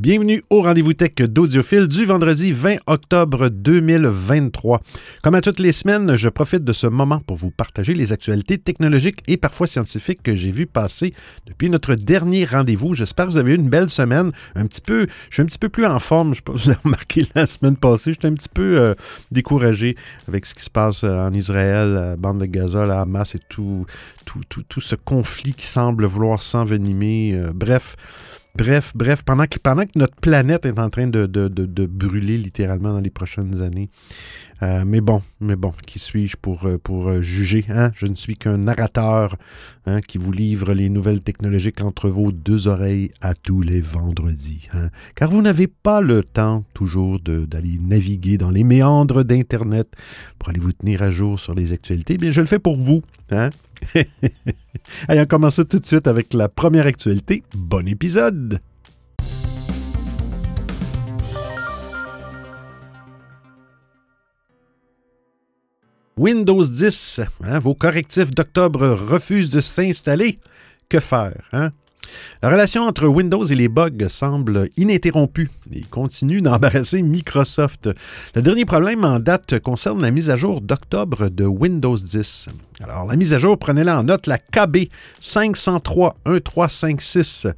[0.00, 4.80] Bienvenue au rendez-vous tech d'Audiophile du vendredi 20 octobre 2023.
[5.22, 8.56] Comme à toutes les semaines, je profite de ce moment pour vous partager les actualités
[8.56, 11.12] technologiques et parfois scientifiques que j'ai vues passer
[11.46, 12.94] depuis notre dernier rendez-vous.
[12.94, 14.32] J'espère que vous avez eu une belle semaine.
[14.54, 16.30] Un petit peu, je suis un petit peu plus en forme.
[16.30, 18.94] Je sais pas si vous avez remarqué la semaine passée, j'étais un petit peu euh,
[19.30, 19.96] découragé
[20.28, 23.40] avec ce qui se passe euh, en Israël, la bande de Gaza, la Hamas et
[23.50, 23.84] tout,
[24.24, 27.34] tout, tout, tout ce conflit qui semble vouloir s'envenimer.
[27.34, 27.96] Euh, bref.
[28.56, 29.58] Bref, bref, pendant que,
[29.94, 33.88] notre planète est en train de, de, brûler littéralement dans les prochaines années.
[34.62, 37.64] Euh, mais bon, mais bon, qui suis-je pour, euh, pour euh, juger?
[37.70, 37.92] Hein?
[37.94, 39.36] Je ne suis qu'un narrateur
[39.86, 44.68] hein, qui vous livre les nouvelles technologiques entre vos deux oreilles à tous les vendredis.
[44.74, 44.90] Hein?
[45.14, 49.88] Car vous n'avez pas le temps toujours d'aller naviguer dans les méandres d'Internet
[50.38, 52.18] pour aller vous tenir à jour sur les actualités.
[52.18, 53.02] Bien, je le fais pour vous.
[53.30, 53.50] Hein?
[55.08, 57.42] Allez, on tout de suite avec la première actualité.
[57.54, 58.60] Bon épisode!
[66.16, 70.38] Windows 10, hein, vos correctifs d'octobre refusent de s'installer.
[70.90, 71.48] Que faire?
[71.52, 71.70] Hein?
[72.42, 77.90] La relation entre Windows et les bugs semble ininterrompue et continue d'embarrasser Microsoft.
[78.34, 82.48] Le dernier problème en date concerne la mise à jour d'octobre de Windows 10.
[82.82, 84.88] Alors, la mise à jour, prenez-la en note, la KB
[85.20, 87.52] 503.1356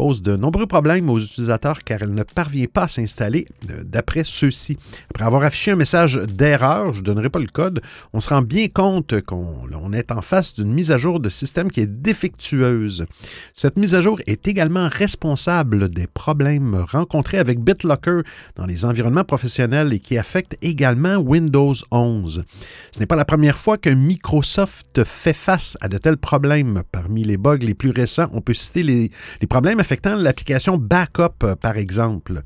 [0.00, 4.22] pose de nombreux problèmes aux utilisateurs car elle ne parvient pas à s'installer euh, d'après
[4.24, 4.78] ceux-ci.
[5.10, 7.82] Après avoir affiché un message d'erreur, je ne donnerai pas le code,
[8.14, 11.70] on se rend bien compte qu'on est en face d'une mise à jour de système
[11.70, 13.04] qui est défectueuse.
[13.52, 18.22] Cette mise à jour est également responsable des problèmes rencontrés avec BitLocker
[18.56, 22.44] dans les environnements professionnels et qui affectent également Windows 11.
[22.92, 26.84] Ce n'est pas la première fois que Microsoft fait face à de tels problèmes.
[26.90, 29.10] Parmi les bugs les plus récents, on peut citer les,
[29.42, 32.42] les problèmes affectant l'application Backup, euh, par exemple.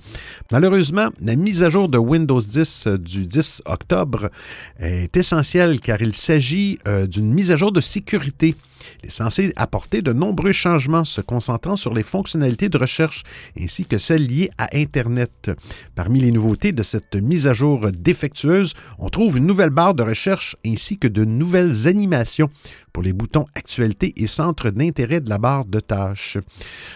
[0.50, 4.30] Malheureusement, la mise à jour de Windows 10 euh, du 10 octobre
[4.78, 8.54] est essentielle car il s'agit euh, d'une mise à jour de sécurité.
[9.02, 13.22] Il est censé apporter de nombreux changements se concentrant sur les fonctionnalités de recherche
[13.58, 15.50] ainsi que celles liées à Internet.
[15.94, 20.02] Parmi les nouveautés de cette mise à jour défectueuse, on trouve une nouvelle barre de
[20.02, 22.50] recherche ainsi que de nouvelles animations
[22.94, 26.38] pour les boutons Actualité et Centre d'intérêt de la barre de tâches.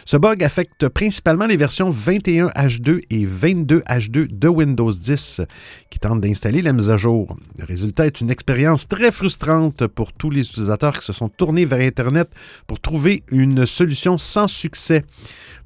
[0.05, 5.41] Ce bug affecte principalement les versions 21H2 et 22H2 de Windows 10
[5.91, 7.37] qui tentent d'installer la mise à jour.
[7.59, 11.65] Le résultat est une expérience très frustrante pour tous les utilisateurs qui se sont tournés
[11.65, 12.28] vers Internet
[12.66, 15.05] pour trouver une solution sans succès.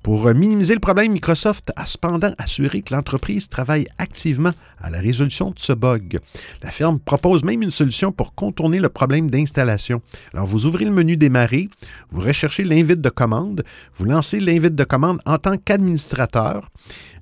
[0.02, 5.50] Pour minimiser le problème, Microsoft a cependant assuré que l'entreprise travaille activement à la résolution
[5.50, 6.18] de ce bug.
[6.60, 10.02] La firme propose même une solution pour contourner le problème d'installation.
[10.34, 11.68] Alors, vous ouvrez le menu Démarrer,
[12.10, 13.62] vous recherchez l'invite de commande,
[13.94, 16.68] vous lancez l'invite de commande en tant qu'administrateur.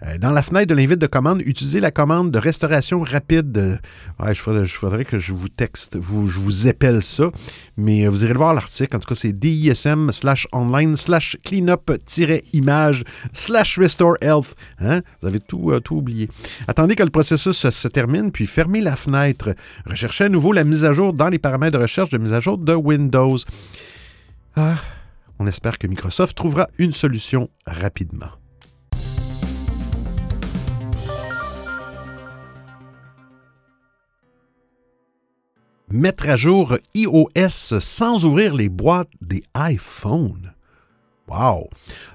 [0.06, 3.80] Euh, dans la fenêtre de l'invite de commande, utilisez la commande de restauration rapide.
[4.18, 7.30] Ouais, je faudrait, que je vous texte, vous, je vous épelle ça,
[7.76, 8.96] mais vous irez voir l'article.
[8.96, 14.54] En tout cas, c'est dism slash online slash cleanup-image slash restore health.
[14.78, 15.02] Hein?
[15.20, 16.28] Vous avez tout, euh, tout oublié.
[16.66, 19.54] Attendez que le processus se, se, termine, puis fermez la fenêtre.
[19.86, 22.40] Recherchez à nouveau la mise à jour dans les paramètres de recherche de mise à
[22.40, 23.36] jour de Windows.
[24.56, 24.76] Ah,
[25.38, 28.39] on espère que Microsoft trouvera une solution rapidement.
[35.90, 40.52] Mettre à jour iOS sans ouvrir les boîtes des iPhones.
[41.30, 41.68] Wow!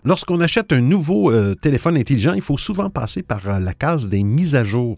[0.03, 4.07] Lorsqu'on achète un nouveau euh, téléphone intelligent, il faut souvent passer par euh, la case
[4.07, 4.97] des mises à jour.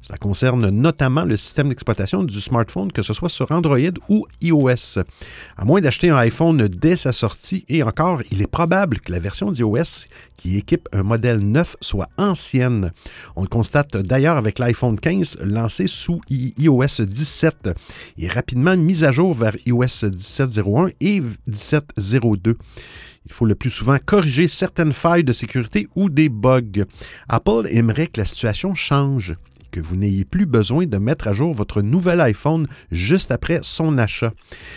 [0.00, 5.00] Cela concerne notamment le système d'exploitation du smartphone, que ce soit sur Android ou iOS.
[5.58, 9.18] À moins d'acheter un iPhone dès sa sortie, et encore, il est probable que la
[9.18, 10.06] version d'iOS
[10.38, 12.92] qui équipe un modèle neuf soit ancienne.
[13.36, 17.70] On le constate d'ailleurs avec l'iPhone 15 lancé sous iOS 17
[18.16, 21.20] et rapidement mis à jour vers iOS 17.01 et
[21.50, 22.54] 17.02.
[23.28, 26.84] Il faut le plus souvent corriger certaines failles de sécurité ou des bugs.
[27.28, 29.34] Apple aimerait que la situation change
[29.70, 33.98] que vous n'ayez plus besoin de mettre à jour votre nouvel iPhone juste après son
[33.98, 34.32] achat.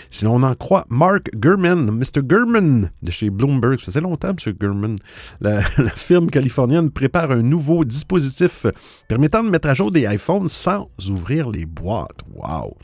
[0.09, 2.21] Si l'on en croit Mark Gurman, Mr.
[2.23, 4.53] Gurman de chez Bloomberg, ça faisait longtemps, M.
[4.59, 4.95] Gurman,
[5.41, 5.61] la,
[5.95, 8.65] firme californienne prépare un nouveau dispositif
[9.07, 12.21] permettant de mettre à jour des iPhones sans ouvrir les boîtes.
[12.33, 12.77] Wow!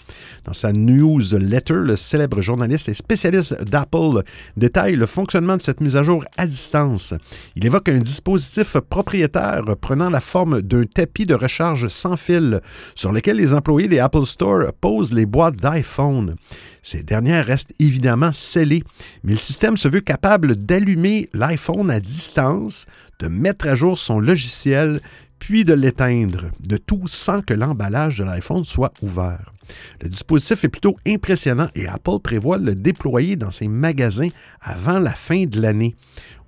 [0.46, 4.24] Dans sa newsletter, le célèbre journaliste et spécialiste d'Apple
[4.56, 7.14] détaille le fonctionnement de cette mise à jour à distance.
[7.56, 12.62] Il évoque un dispositif propriétaire prenant la forme d'un tapis de recharge sans fil
[12.96, 16.36] sur lequel les employés des Apple Store posent les boîtes d'iPhone.
[16.84, 18.84] Ces dernières restent évidemment scellées,
[19.24, 22.86] mais le système se veut capable d'allumer l'iPhone à distance,
[23.20, 25.02] de mettre à jour son logiciel,
[25.40, 29.54] puis de l'éteindre, de tout sans que l'emballage de l'iPhone soit ouvert.
[30.02, 34.30] Le dispositif est plutôt impressionnant et Apple prévoit de le déployer dans ses magasins
[34.62, 35.96] avant la fin de l'année.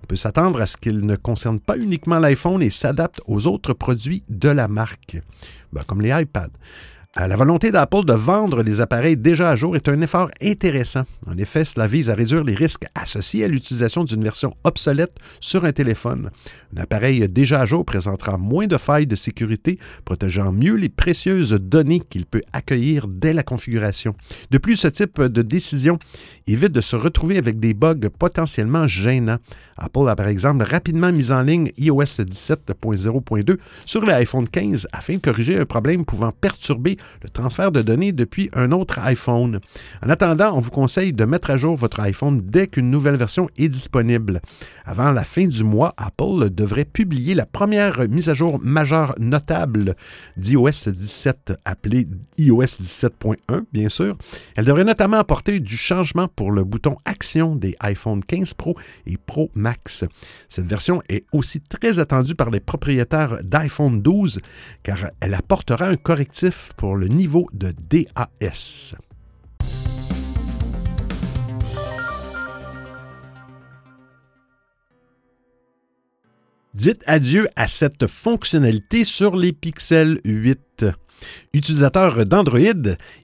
[0.03, 3.73] On peut s'attendre à ce qu'il ne concerne pas uniquement l'iPhone et s'adapte aux autres
[3.73, 5.17] produits de la marque,
[5.71, 6.49] ben, comme les iPads.
[7.17, 11.01] Euh, la volonté d'Apple de vendre les appareils déjà à jour est un effort intéressant.
[11.25, 15.65] En effet, cela vise à réduire les risques associés à l'utilisation d'une version obsolète sur
[15.65, 16.29] un téléphone.
[16.77, 21.53] Un appareil déjà à jour présentera moins de failles de sécurité, protégeant mieux les précieuses
[21.53, 24.13] données qu'il peut accueillir dès la configuration.
[24.51, 25.97] De plus, ce type de décision
[26.45, 29.39] évite de se retrouver avec des bugs potentiellement gênants.
[29.77, 33.57] Apple a par exemple rapidement mis en ligne iOS 17.0.2
[33.88, 38.49] sur l'iPhone 15 afin de corriger un problème pouvant perturber le transfert de données depuis
[38.53, 39.59] un autre iPhone.
[40.05, 43.49] En attendant, on vous conseille de mettre à jour votre iPhone dès qu'une nouvelle version
[43.57, 44.41] est disponible.
[44.89, 49.95] Avant la fin du mois, Apple devrait publier la première mise à jour majeure notable
[50.36, 52.07] d'iOS 17, appelée
[52.39, 54.18] iOS 17.1, bien sûr.
[54.56, 58.75] Elle devrait notamment apporter du changement pour le bouton Action des iPhone 15 Pro
[59.06, 60.06] et Pro Max.
[60.47, 64.42] Cette version est aussi très attendue par les propriétaires d'iPhone 12
[64.81, 68.95] car elle apportera un correctif pour le niveau de DAS.
[76.79, 80.85] Dites adieu à cette fonctionnalité sur les Pixel 8.
[81.51, 82.61] Utilisateurs d'Android,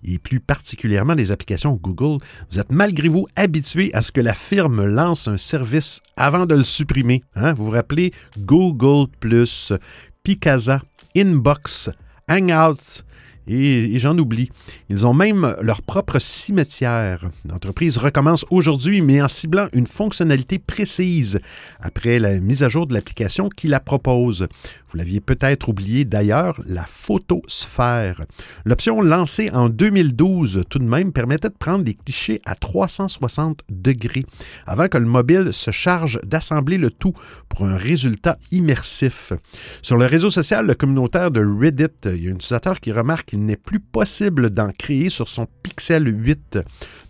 [0.04, 2.22] et plus particulièrement les applications Google,
[2.52, 6.56] vous êtes malgré vous habitué à ce que la firme lance un service avant de
[6.56, 7.24] le supprimer.
[7.36, 7.54] Hein?
[7.54, 8.12] Vous vous rappelez?
[8.40, 9.10] Google⁇
[10.22, 10.82] Picasa,
[11.16, 11.90] Inbox,
[12.30, 13.05] Hangouts,
[13.48, 14.50] et, j'en oublie.
[14.90, 17.30] Ils ont même leur propre cimetière.
[17.50, 21.40] L'entreprise recommence aujourd'hui, mais en ciblant une fonctionnalité précise
[21.80, 24.48] après la mise à jour de l'application qui la propose.
[24.90, 28.24] Vous l'aviez peut-être oublié d'ailleurs, la photosphère.
[28.64, 34.26] L'option lancée en 2012 tout de même permettait de prendre des clichés à 360 degrés
[34.66, 37.14] avant que le mobile se charge d'assembler le tout
[37.50, 39.34] pour un résultat immersif.
[39.82, 43.34] Sur le réseau social le communautaire de Reddit, il y a un utilisateur qui remarque
[43.36, 46.60] qu'il n'est plus possible d'en créer sur son Pixel 8.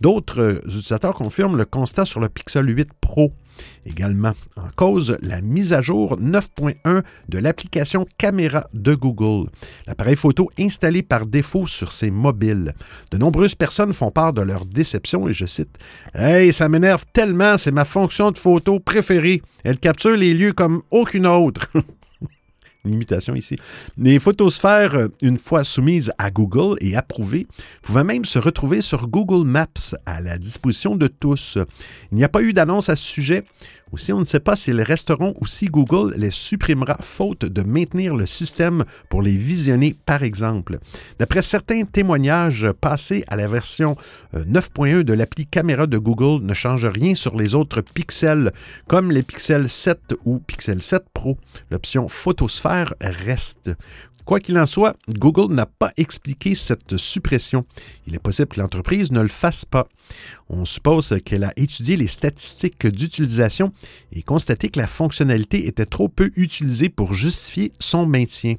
[0.00, 3.32] D'autres utilisateurs confirment le constat sur le Pixel 8 Pro.
[3.86, 9.48] Également en cause la mise à jour 9.1 de l'application caméra de Google,
[9.86, 12.74] l'appareil photo installé par défaut sur ses mobiles.
[13.12, 15.78] De nombreuses personnes font part de leur déception et je cite
[16.12, 19.42] Hey, ça m'énerve tellement, c'est ma fonction de photo préférée.
[19.64, 21.68] Elle capture les lieux comme aucune autre.
[22.88, 23.56] limitation ici.
[23.96, 27.46] Les photosphères, euh, une fois soumises à Google et approuvées,
[27.82, 31.58] pouvaient même se retrouver sur Google Maps à la disposition de tous.
[32.12, 33.44] Il n'y a pas eu d'annonce à ce sujet.
[33.92, 38.16] Aussi, on ne sait pas s'ils resteront ou si Google les supprimera faute de maintenir
[38.16, 40.80] le système pour les visionner, par exemple.
[41.20, 43.96] D'après certains témoignages passés à la version
[44.34, 48.52] 9.1 euh, de l'appli caméra de Google ne change rien sur les autres pixels,
[48.88, 51.38] comme les Pixel 7 ou Pixel 7 Pro.
[51.70, 53.76] L'option photosphère reste.
[54.26, 57.64] Quoi qu'il en soit, Google n'a pas expliqué cette suppression.
[58.08, 59.86] Il est possible que l'entreprise ne le fasse pas.
[60.48, 63.72] On suppose qu'elle a étudié les statistiques d'utilisation
[64.10, 68.56] et constaté que la fonctionnalité était trop peu utilisée pour justifier son maintien.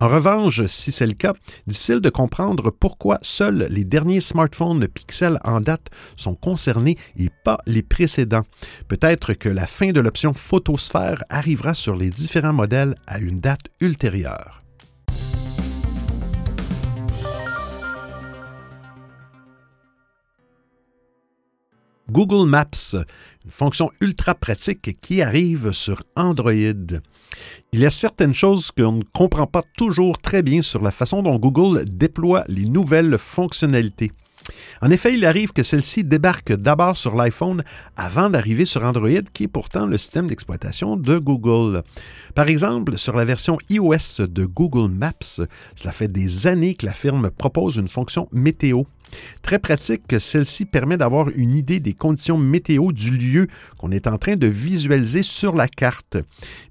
[0.00, 1.34] En revanche, si c'est le cas,
[1.66, 7.58] difficile de comprendre pourquoi seuls les derniers smartphones Pixel en date sont concernés et pas
[7.66, 8.44] les précédents.
[8.86, 13.66] Peut-être que la fin de l'option photosphère arrivera sur les différents modèles à une date
[13.80, 14.57] ultérieure.
[22.10, 22.96] Google Maps,
[23.44, 26.52] une fonction ultra pratique qui arrive sur Android.
[27.72, 31.22] Il y a certaines choses qu'on ne comprend pas toujours très bien sur la façon
[31.22, 34.12] dont Google déploie les nouvelles fonctionnalités.
[34.80, 37.62] En effet, il arrive que celle-ci débarque d'abord sur l'iPhone
[37.96, 41.82] avant d'arriver sur Android, qui est pourtant le système d'exploitation de Google.
[42.34, 45.42] Par exemple, sur la version iOS de Google Maps,
[45.76, 48.84] cela fait des années que la firme propose une fonction météo
[49.42, 53.46] Très pratique que celle-ci permet d'avoir une idée des conditions météo du lieu
[53.78, 56.16] qu'on est en train de visualiser sur la carte.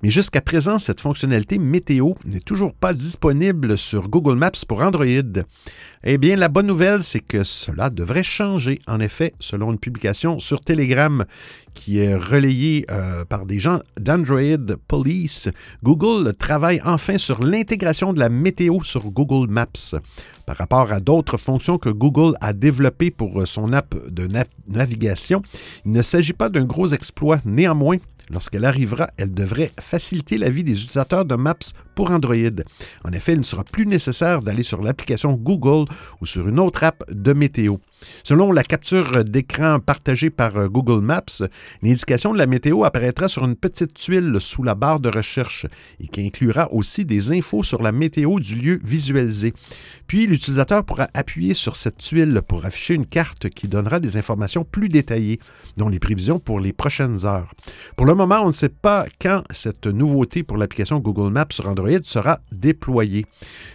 [0.03, 5.05] Mais jusqu'à présent, cette fonctionnalité météo n'est toujours pas disponible sur Google Maps pour Android.
[6.03, 8.79] Eh bien, la bonne nouvelle, c'est que cela devrait changer.
[8.87, 11.25] En effet, selon une publication sur Telegram
[11.77, 15.47] qui est relayé euh, par des gens d'Android Police,
[15.83, 19.95] Google travaille enfin sur l'intégration de la météo sur Google Maps.
[20.47, 24.27] Par rapport à d'autres fonctions que Google a développées pour son app de
[24.67, 25.43] navigation,
[25.85, 27.37] il ne s'agit pas d'un gros exploit.
[27.45, 27.97] Néanmoins,
[28.29, 31.55] Lorsqu'elle arrivera, elle devrait faciliter la vie des utilisateurs de Maps
[31.95, 32.35] pour Android.
[33.05, 35.89] En effet, il ne sera plus nécessaire d'aller sur l'application Google
[36.21, 37.77] ou sur une autre app de météo.
[38.23, 41.23] Selon la capture d'écran partagée par euh, Google Maps,
[41.81, 45.65] l'indication de la météo apparaîtra sur une petite tuile sous la barre de recherche
[45.99, 49.53] et qui inclura aussi des infos sur la météo du lieu visualisé.
[50.05, 54.63] Puis l'utilisateur pourra appuyer sur cette tuile pour afficher une carte qui donnera des informations
[54.63, 55.39] plus détaillées,
[55.77, 57.51] dont les prévisions pour les prochaines heures.
[58.17, 62.41] Moment, on ne sait pas quand cette nouveauté pour l'application Google Maps sur Android sera
[62.51, 63.25] déployée.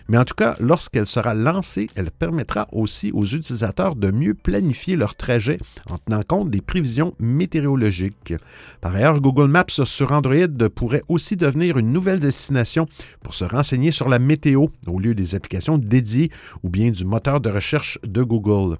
[0.09, 4.97] Mais en tout cas, lorsqu'elle sera lancée, elle permettra aussi aux utilisateurs de mieux planifier
[4.97, 5.59] leur trajet
[5.89, 8.35] en tenant compte des prévisions météorologiques.
[8.81, 12.87] Par ailleurs, Google Maps sur Android pourrait aussi devenir une nouvelle destination
[13.23, 16.31] pour se renseigner sur la météo au lieu des applications dédiées
[16.63, 18.77] ou bien du moteur de recherche de Google.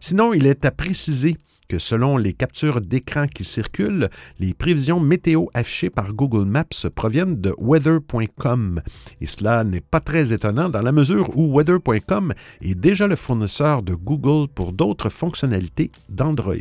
[0.00, 1.36] Sinon, il est à préciser
[1.68, 7.40] que selon les captures d'écran qui circulent, les prévisions météo affichées par Google Maps proviennent
[7.40, 8.80] de weather.com.
[9.20, 13.82] Et cela n'est pas très étonnant dans la mesure où weather.com est déjà le fournisseur
[13.82, 16.54] de Google pour d'autres fonctionnalités d'Android.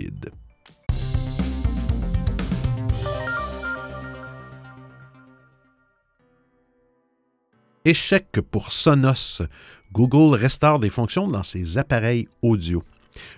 [7.86, 9.42] Échec pour Sonos.
[9.92, 12.82] Google restaure des fonctions dans ses appareils audio.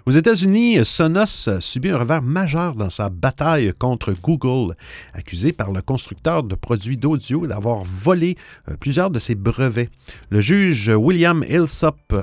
[0.06, 4.76] Aux États-Unis, Sonos subit un revers majeur dans sa bataille contre Google,
[5.14, 8.38] accusé par le constructeur de produits d'audio d'avoir volé
[8.70, 9.90] euh, plusieurs de ses brevets.
[10.30, 11.44] Le juge William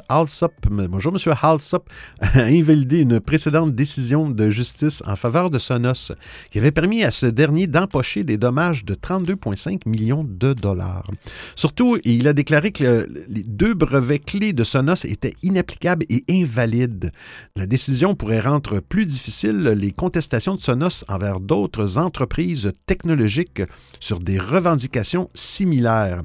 [0.08, 0.54] Alsop,
[0.88, 1.88] bonjour Monsieur Alsop,
[2.20, 6.12] a invalidé une précédente décision de justice en faveur de Sonos,
[6.50, 11.10] qui avait permis à ce dernier d'empocher des dommages de 32,5 millions de dollars.
[11.56, 17.12] Surtout, il a déclaré que les deux brevets clés de Sonos étaient inapplicables et invalides.
[17.56, 23.62] La décision pourrait rendre plus difficile les contestations de Sonos envers d'autres entreprises technologiques
[24.00, 26.22] sur des revendications similaires.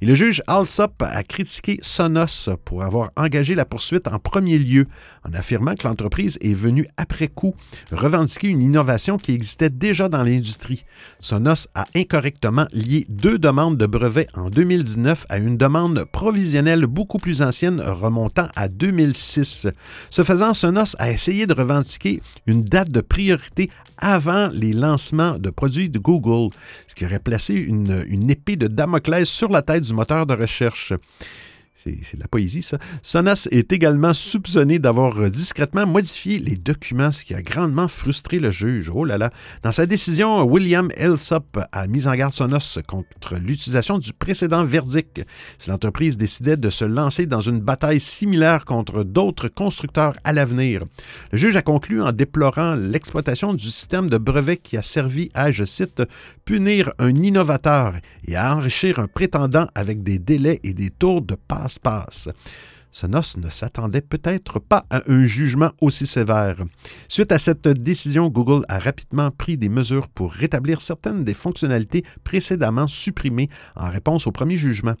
[0.00, 4.86] Et le juge Alsop a critiqué Sonos pour avoir engagé la poursuite en premier lieu,
[5.28, 7.54] en affirmant que l'entreprise est venue après coup
[7.92, 10.84] revendiquer une innovation qui existait déjà dans l'industrie.
[11.20, 17.18] Sonos a incorrectement lié deux demandes de brevets en 2019 à une demande provisionnelle beaucoup
[17.18, 19.68] plus ancienne remontant à 2006.
[20.10, 25.48] Ce faisant, Sonos a essayé de revendiquer une date de priorité avant les lancements de
[25.48, 26.54] produits de Google,
[26.86, 30.92] ce qui aurait placé une, épée de Damoclès sur la tête du moteur de recherche.
[31.82, 32.76] C'est de la poésie, ça.
[33.02, 38.38] Sonos est également soupçonné d'avoir euh, discrètement modifié les documents, ce qui a grandement frustré
[38.38, 38.90] le juge.
[38.94, 39.30] Oh là là.
[39.62, 45.24] Dans sa décision, William Elsop a mis en garde Sonos contre l'utilisation du précédent verdict
[45.58, 50.84] si l'entreprise décidait de se lancer dans une bataille similaire contre d'autres constructeurs à l'avenir.
[51.32, 55.50] Le juge a conclu en déplorant l'exploitation du système de brevets qui a servi à,
[55.50, 56.02] je cite,
[56.44, 57.94] punir un innovateur
[58.26, 62.34] et à enrichir un prétendant avec des délais et des tours de passe passe.
[62.92, 66.56] Sonos ne s'attendait peut-être pas à un jugement aussi sévère.
[67.08, 72.04] Suite à cette décision, Google a rapidement pris des mesures pour rétablir certaines des fonctionnalités
[72.24, 74.94] précédemment supprimées en réponse au premier jugement.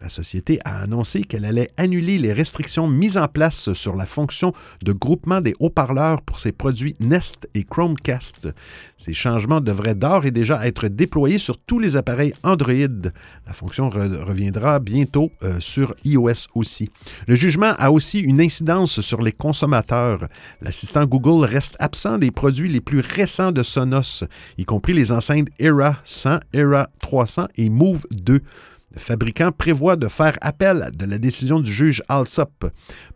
[0.00, 4.52] La société a annoncé qu'elle allait annuler les restrictions mises en place sur la fonction
[4.82, 8.48] de groupement des haut-parleurs pour ses produits Nest et Chromecast.
[8.96, 12.72] Ces changements devraient d'ores et déjà être déployés sur tous les appareils Android.
[13.46, 16.90] La fonction reviendra bientôt euh, sur iOS aussi.
[17.34, 20.28] Jugement a aussi une incidence sur les consommateurs.
[20.60, 24.24] L'assistant Google reste absent des produits les plus récents de Sonos,
[24.58, 28.40] y compris les enceintes Era 100, Era 300 et Move 2.
[28.94, 32.66] Le fabricant prévoit de faire appel de la décision du juge Alsop.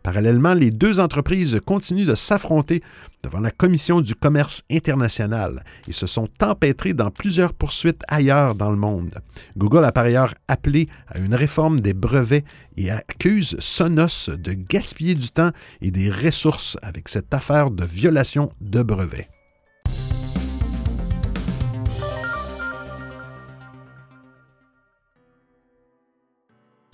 [0.01, 2.81] Parallèlement, les deux entreprises continuent de s'affronter
[3.23, 8.71] devant la Commission du commerce international et se sont empêtrées dans plusieurs poursuites ailleurs dans
[8.71, 9.19] le monde.
[9.55, 15.13] Google a par ailleurs appelé à une réforme des brevets et accuse Sonos de gaspiller
[15.13, 19.29] du temps et des ressources avec cette affaire de violation de brevets.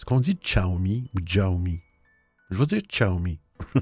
[0.04, 1.80] Est-ce qu'on dit Xiaomi ou Xiaomi?
[2.50, 3.40] Je veux dire Xiaomi.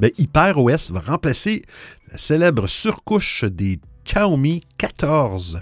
[0.00, 1.64] Mais HyperOS va remplacer
[2.10, 5.60] la célèbre surcouche des Xiaomi 14.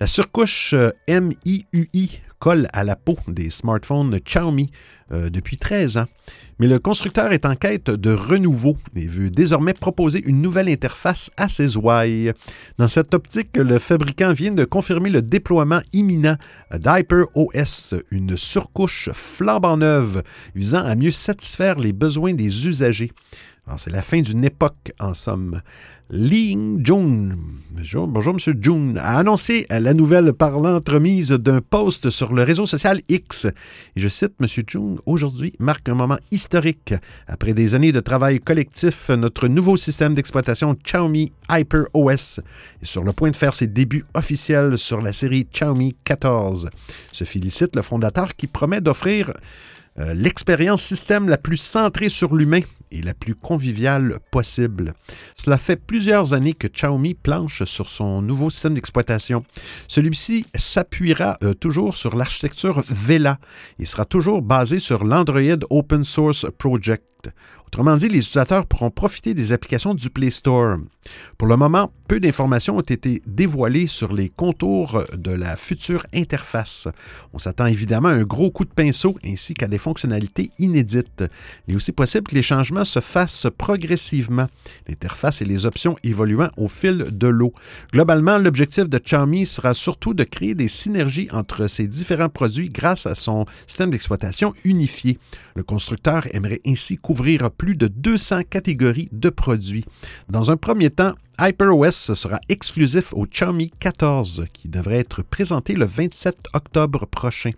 [0.00, 4.70] La surcouche euh, MIUI colle à la peau des smartphones Xiaomi
[5.12, 6.04] euh, depuis 13 ans.
[6.58, 11.30] Mais le constructeur est en quête de renouveau et veut désormais proposer une nouvelle interface
[11.38, 12.34] à ses ouailles.
[12.76, 16.36] Dans cette optique, le fabricant vient de confirmer le déploiement imminent
[16.70, 20.22] d'HyperOS, une surcouche flambant neuve
[20.54, 23.10] visant à mieux satisfaire les besoins des usagers.
[23.76, 25.60] C'est la fin d'une époque, en somme.
[26.10, 27.30] Lee Jun,
[27.70, 28.54] bonjour, M.
[28.60, 33.46] Jun, a annoncé la nouvelle par l'entremise d'un post sur le réseau social X.
[33.96, 34.46] Je cite M.
[34.68, 36.94] Jun, aujourd'hui marque un moment historique.
[37.26, 42.40] Après des années de travail collectif, notre nouveau système d'exploitation Xiaomi Hyper OS
[42.82, 46.68] est sur le point de faire ses débuts officiels sur la série Xiaomi 14.
[47.12, 49.32] Se félicite le fondateur qui promet d'offrir
[49.98, 52.60] euh, l'expérience système la plus centrée sur l'humain
[52.90, 54.94] et la plus conviviale possible.
[55.36, 59.44] Cela fait plusieurs années que Xiaomi planche sur son nouveau système d'exploitation.
[59.88, 63.38] Celui-ci s'appuiera euh, toujours sur l'architecture Vela
[63.78, 67.30] et sera toujours basé sur l'Android Open Source Project.
[67.66, 70.76] Autrement dit, les utilisateurs pourront profiter des applications du Play Store.
[71.38, 76.86] Pour le moment, peu d'informations ont été dévoilées sur les contours de la future interface.
[77.32, 81.24] On s'attend évidemment à un gros coup de pinceau ainsi qu'à des fonctionnalités inédites.
[81.66, 84.46] Il est aussi possible que les changements se fassent progressivement,
[84.86, 87.52] l'interface et les options évoluant au fil de l'eau.
[87.92, 93.06] Globalement, l'objectif de Xiaomi sera surtout de créer des synergies entre ces différents produits grâce
[93.06, 95.18] à son système d'exploitation unifié.
[95.56, 99.84] Le constructeur aimerait ainsi couvrir plus de 200 catégories de produits.
[100.28, 105.84] Dans un premier temps, HyperOS sera exclusif au Xiaomi 14 qui devrait être présenté le
[105.84, 107.50] 27 octobre prochain.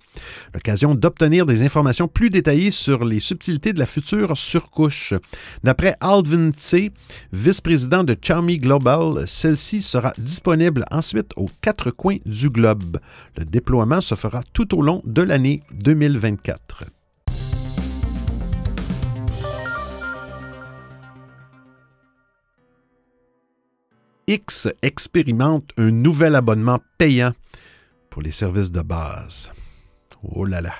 [0.54, 5.12] L'occasion d'obtenir des informations plus détaillées sur les subtilités de la future surcouche.
[5.62, 6.90] D'après Alvin Tse,
[7.32, 12.98] vice-président de Xiaomi Global, celle-ci sera disponible ensuite aux quatre coins du globe.
[13.36, 16.95] Le déploiement se fera tout au long de l'année 2024.
[24.28, 27.32] X expérimente un nouvel abonnement payant
[28.10, 29.52] pour les services de base.
[30.22, 30.72] Oh là là.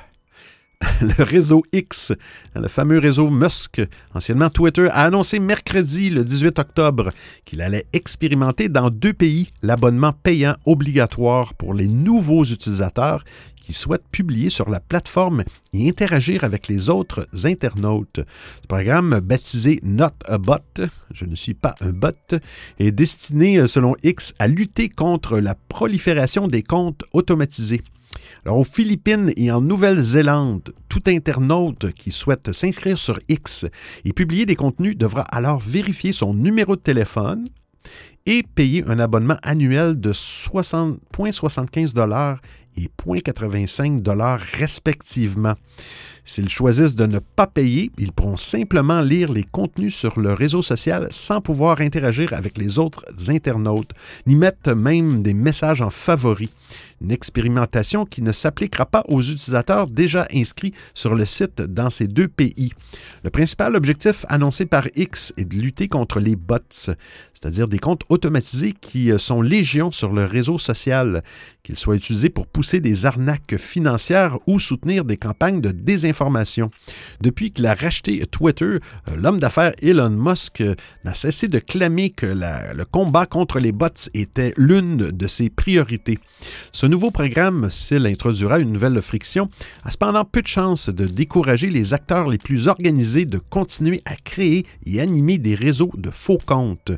[1.01, 2.13] Le réseau X,
[2.55, 3.83] le fameux réseau Musk,
[4.15, 7.11] anciennement Twitter, a annoncé mercredi, le 18 octobre,
[7.45, 13.25] qu'il allait expérimenter dans deux pays l'abonnement payant obligatoire pour les nouveaux utilisateurs
[13.61, 18.21] qui souhaitent publier sur la plateforme et interagir avec les autres internautes.
[18.63, 20.81] Ce programme, baptisé Not a Bot,
[21.13, 22.37] je ne suis pas un bot,
[22.79, 27.83] est destiné, selon X, à lutter contre la prolifération des comptes automatisés.
[28.45, 33.67] Alors, aux Philippines et en Nouvelle-Zélande, tout internaute qui souhaite s'inscrire sur X
[34.05, 37.49] et publier des contenus devra alors vérifier son numéro de téléphone
[38.27, 42.39] et payer un abonnement annuel de 60,75
[42.77, 45.55] et 0,85 respectivement.
[46.29, 50.61] S'ils choisissent de ne pas payer, ils pourront simplement lire les contenus sur le réseau
[50.61, 53.93] social sans pouvoir interagir avec les autres internautes,
[54.27, 56.51] ni mettre même des messages en favoris
[57.01, 62.07] une expérimentation qui ne s'appliquera pas aux utilisateurs déjà inscrits sur le site dans ces
[62.07, 62.73] deux pays.
[63.23, 68.05] Le principal objectif annoncé par X est de lutter contre les bots, c'est-à-dire des comptes
[68.09, 71.23] automatisés qui euh, sont légion sur le réseau social,
[71.63, 76.16] qu'ils soient utilisés pour pousser des arnaques financières ou soutenir des campagnes de désinformation.
[77.21, 80.75] Depuis qu'il a racheté Twitter, euh, l'homme d'affaires Elon Musk euh,
[81.05, 86.19] n'a cessé de clamer que le combat contre les bots était l'une de ses priorités.
[86.73, 89.49] Ce nouveau programme, s'il introduira une nouvelle friction,
[89.85, 94.17] a cependant peu de chances de décourager les acteurs les plus organisés de continuer à
[94.17, 96.93] créer et animer des réseaux de faux comptes.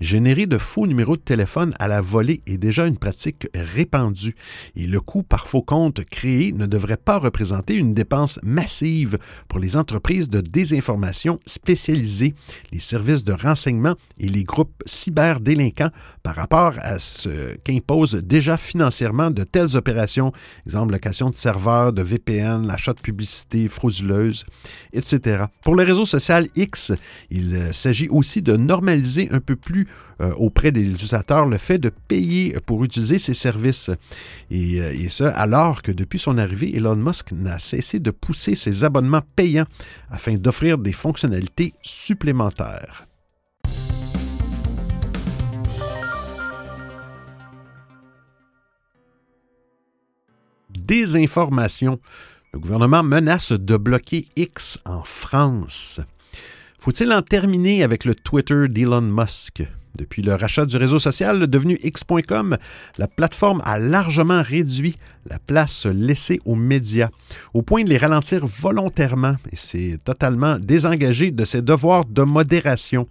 [0.00, 4.34] Générer de faux numéros de téléphone à la volée est déjà une pratique répandue
[4.76, 8.61] et le coût par faux compte créé ne devrait pas représenter une dépense massive
[9.48, 12.34] pour les entreprises de désinformation spécialisées,
[12.72, 15.90] les services de renseignement et les groupes cyberdélinquants
[16.22, 20.32] par rapport à ce qu'imposent déjà financièrement de telles opérations,
[20.66, 24.44] exemple location de serveurs, de VPN, l'achat de publicité frauduleuse,
[24.92, 25.44] etc.
[25.64, 26.92] Pour le réseau social X,
[27.30, 29.88] il s'agit aussi de normaliser un peu plus
[30.36, 33.90] auprès des utilisateurs le fait de payer pour utiliser ces services.
[34.50, 38.54] Et, euh, et ce, alors que depuis son arrivée, Elon Musk n'a cessé de pousser
[38.54, 39.66] ses abonnements payants
[40.10, 43.06] afin d'offrir des fonctionnalités supplémentaires.
[50.92, 52.00] désinformation.
[52.52, 56.00] Le gouvernement menace de bloquer X en France.
[56.78, 59.62] Faut-il en terminer avec le Twitter d'Elon Musk?
[59.96, 62.56] Depuis le rachat du réseau social devenu X.com,
[62.98, 64.96] la plateforme a largement réduit
[65.28, 67.10] la place laissée aux médias,
[67.54, 73.06] au point de les ralentir volontairement et c'est totalement désengagé de ses devoirs de modération.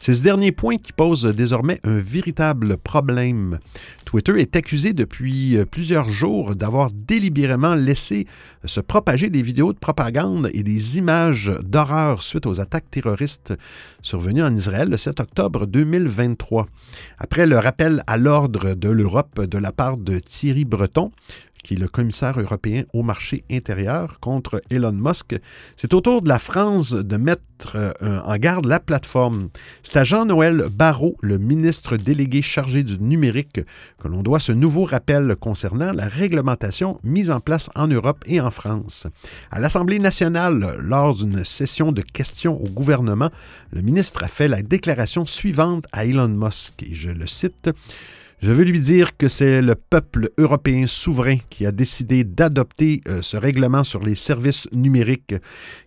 [0.00, 3.58] C'est ce dernier point qui pose désormais un véritable problème.
[4.06, 8.26] Twitter est accusé depuis plusieurs jours d'avoir délibérément laissé
[8.64, 13.52] se propager des vidéos de propagande et des images d'horreur suite aux attaques terroristes
[14.02, 15.66] survenues en Israël le 7 octobre
[16.20, 16.66] 2023.
[17.18, 21.10] Après le rappel à l'ordre de l'Europe de la part de Thierry Breton,
[21.62, 25.36] qui est le commissaire européen au marché intérieur contre Elon Musk,
[25.76, 27.40] c'est au tour de la France de mettre
[27.74, 29.48] euh, en garde la plateforme.
[29.82, 33.60] C'est à Jean-Noël Barrot, le ministre délégué chargé du numérique,
[34.02, 38.40] que l'on doit ce nouveau rappel concernant la réglementation mise en place en Europe et
[38.40, 39.06] en France.
[39.50, 43.30] À l'Assemblée nationale, lors d'une session de questions au gouvernement,
[43.72, 47.70] le ministre a fait la déclaration suivante à Elon Musk, et je le cite,
[48.42, 53.20] je veux lui dire que c'est le peuple européen souverain qui a décidé d'adopter euh,
[53.20, 55.34] ce règlement sur les services numériques,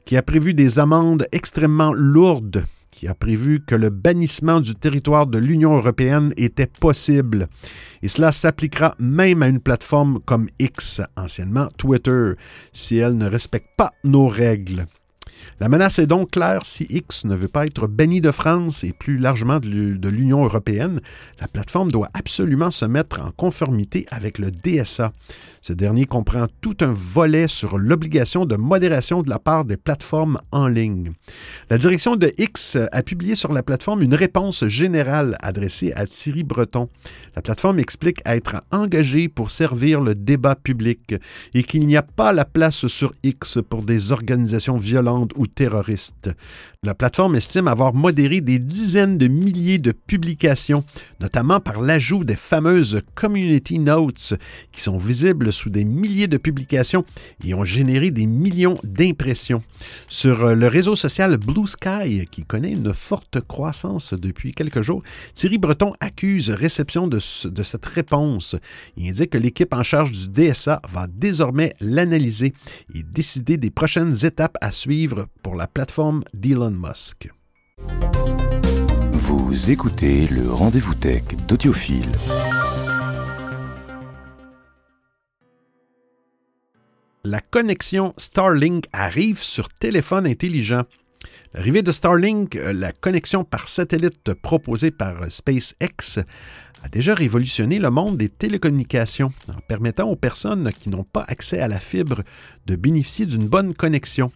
[0.05, 5.25] qui a prévu des amendes extrêmement lourdes, qui a prévu que le bannissement du territoire
[5.25, 7.47] de l'Union européenne était possible.
[8.03, 12.33] Et cela s'appliquera même à une plateforme comme X, anciennement Twitter,
[12.71, 14.85] si elle ne respecte pas nos règles.
[15.59, 18.91] La menace est donc claire si X ne veut pas être banni de France et
[18.91, 20.99] plus largement de l'Union européenne,
[21.39, 25.13] la plateforme doit absolument se mettre en conformité avec le DSA.
[25.61, 30.39] Ce dernier comprend tout un volet sur l'obligation de modération de la part des plateformes
[30.51, 31.13] en ligne.
[31.69, 36.43] La direction de X a publié sur la plateforme une réponse générale adressée à Thierry
[36.43, 36.89] Breton.
[37.35, 41.15] La plateforme explique être engagée pour servir le débat public
[41.53, 46.29] et qu'il n'y a pas la place sur X pour des organisations violentes ou terroristes.
[46.83, 50.83] La plateforme estime avoir modéré des dizaines de milliers de publications,
[51.19, 54.33] notamment par l'ajout des fameuses Community Notes
[54.71, 57.05] qui sont visibles sous des milliers de publications
[57.43, 59.63] et ont généré des millions d'impressions.
[60.07, 65.03] Sur euh, le réseau social Blue Sky, qui connaît une forte croissance depuis quelques jours,
[65.35, 68.55] Thierry Breton accuse réception de, cette réponse.
[68.97, 72.53] Il indique que l'équipe en charge du DSA va désormais l'analyser
[72.93, 77.31] et décider des prochaines étapes à suivre pour la plateforme d'Elon Musk.
[79.11, 82.11] Vous écoutez le rendez-vous tech d'Audiophile.
[87.23, 90.83] La connexion Starlink arrive sur téléphone intelligent.
[91.53, 96.19] L'arrivée de Starlink, euh, la connexion par satellite proposée par SpaceX,
[96.83, 101.59] a déjà révolutionné le monde des télécommunications en permettant aux personnes qui n'ont pas accès
[101.61, 102.23] à la fibre
[102.65, 104.31] de bénéficier d'une bonne connexion.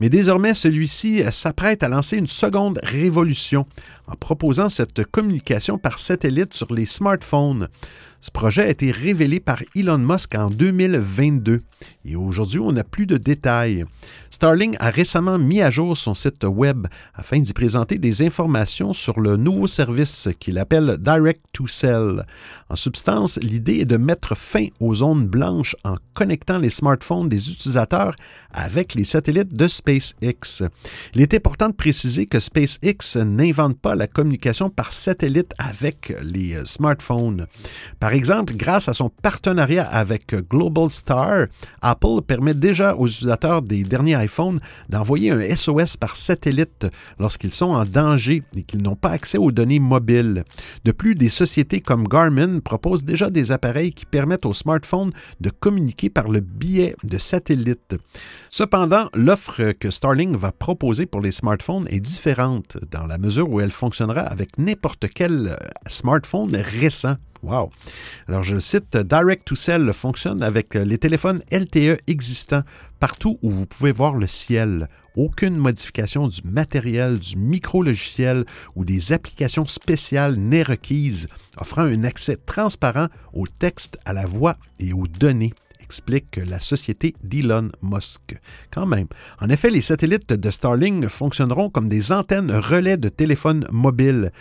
[0.00, 3.66] Mais désormais, celui-ci s'apprête à lancer une seconde révolution
[4.06, 7.68] en proposant cette communication par satellite sur les smartphones.
[8.20, 11.60] Ce projet a été révélé par Elon Musk en 2022
[12.06, 13.84] et aujourd'hui, on n'a plus de détails.
[14.30, 19.20] Starlink a récemment mis à jour son site web afin d'y présenter des informations sur
[19.20, 22.24] le nouveau service qu'il appelle Direct to Cell.
[22.68, 27.50] En substance, l'idée est de mettre fin aux zones blanches en connectant les smartphones des
[27.50, 28.14] utilisateurs
[28.52, 30.62] avec les satellites de SpaceX.
[31.14, 36.54] Il est important de préciser que SpaceX n'invente pas la communication par satellite avec les
[36.54, 37.46] euh, smartphones.
[38.00, 41.46] Par exemple, grâce à son partenariat avec Global Star,
[41.80, 46.86] Apple permet déjà aux utilisateurs des derniers iPhones d'envoyer un SOS par satellite
[47.18, 50.44] lorsqu'ils sont en danger et qu'ils n'ont pas accès aux données mobiles.
[50.84, 55.50] De plus, des sociétés comme Garmin proposent déjà des appareils qui permettent aux smartphones de
[55.50, 57.96] communiquer par le biais de satellites.
[58.50, 63.60] Cependant, l'offre que Starlink va proposer pour les smartphones est différente dans la mesure où
[63.60, 67.16] elle fonctionnera avec n'importe quel euh, smartphone récent.
[67.42, 67.70] Wow.
[68.26, 72.62] Alors, je cite, Direct to Cell fonctionne avec les téléphones LTE existants
[72.98, 74.88] partout où vous pouvez voir le ciel.
[75.14, 81.28] Aucune modification du matériel, du micro-logiciel ou des applications spéciales n'est requise,
[81.58, 85.52] offrant un accès transparent au texte, à la voix et aux données
[85.94, 88.36] explique la société d'Elon Musk.
[88.72, 89.06] Quand même.
[89.40, 94.32] En effet, les satellites de Starlink fonctionneront comme des antennes relais de téléphones mobiles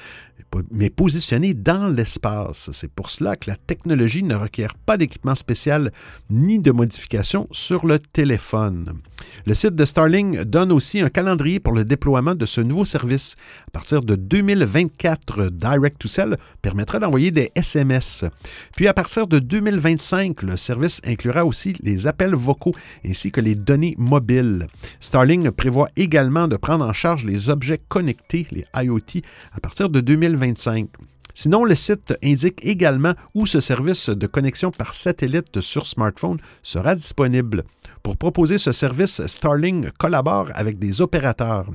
[0.71, 2.69] mais positionné dans l'espace.
[2.71, 5.91] C'est pour cela que la technologie ne requiert pas d'équipement spécial
[6.29, 8.93] ni de modification sur le téléphone.
[9.45, 13.35] Le site de Starlink donne aussi un calendrier pour le déploiement de ce nouveau service.
[13.67, 18.25] À partir de 2024, Direct to Cell permettra d'envoyer des SMS.
[18.75, 23.55] Puis à partir de 2025, le service inclura aussi les appels vocaux ainsi que les
[23.55, 24.67] données mobiles.
[24.99, 29.21] Starlink prévoit également de prendre en charge les objets connectés, les IoT,
[29.53, 30.22] à partir de 2025.
[31.35, 36.93] Sinon, le site indique également où ce service de connexion par satellite sur smartphone sera
[36.93, 37.63] disponible.
[38.03, 41.65] Pour proposer ce service, Starlink collabore avec des opérateurs.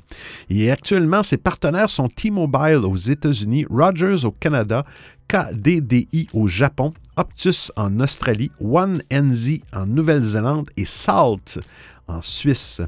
[0.48, 4.84] Et actuellement, ses partenaires sont T-Mobile aux États-Unis, Rogers au Canada,
[5.26, 11.58] KDDI au Japon, Optus en Australie, One NZ en Nouvelle-Zélande et Salt
[12.08, 12.80] en Suisse.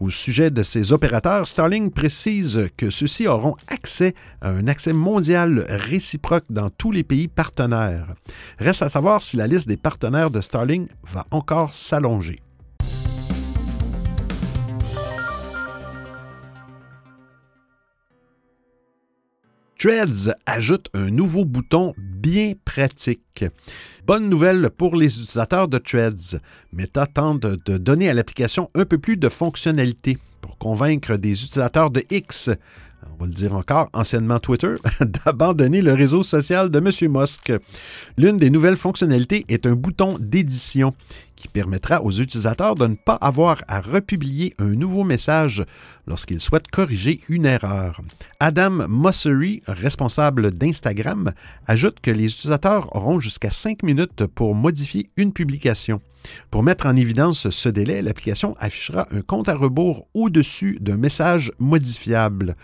[0.00, 5.64] Au sujet de ces opérateurs, Starlink précise que ceux-ci auront accès à un accès mondial
[5.68, 8.14] réciproque dans tous les pays partenaires.
[8.58, 12.40] Reste à savoir si la liste des partenaires de Starlink va encore s'allonger.
[19.82, 23.44] Threads ajoute un nouveau bouton bien pratique.
[24.06, 26.38] Bonne nouvelle pour les utilisateurs de Threads.
[26.72, 31.90] Meta tente de donner à l'application un peu plus de fonctionnalités pour convaincre des utilisateurs
[31.90, 32.50] de X,
[33.12, 37.12] on va le dire encore, anciennement Twitter, d'abandonner le réseau social de M.
[37.12, 37.52] Musk.
[38.16, 40.94] L'une des nouvelles fonctionnalités est un bouton d'édition
[41.42, 45.64] qui permettra aux utilisateurs de ne pas avoir à republier un nouveau message
[46.06, 48.00] lorsqu'ils souhaitent corriger une erreur.
[48.38, 51.32] Adam Mossery, responsable d'Instagram,
[51.66, 56.00] ajoute que les utilisateurs auront jusqu'à 5 minutes pour modifier une publication.
[56.52, 61.50] Pour mettre en évidence ce délai, l'application affichera un compte à rebours au-dessus d'un message
[61.58, 62.54] modifiable.